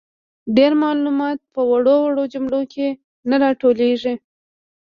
[0.57, 2.87] ډیر معلومات په وړو وړو جملو کي
[3.29, 4.13] نه راټولیږي.